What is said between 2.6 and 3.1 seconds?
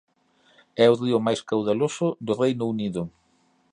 Unido.